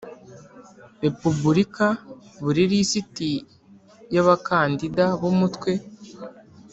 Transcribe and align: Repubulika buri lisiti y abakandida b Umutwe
Repubulika 1.03 1.85
buri 2.43 2.61
lisiti 2.71 3.31
y 4.13 4.17
abakandida 4.21 5.05
b 5.21 5.23
Umutwe 5.31 5.71